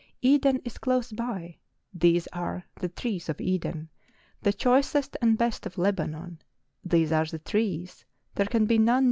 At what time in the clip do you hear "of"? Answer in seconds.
3.29-3.39, 5.67-5.77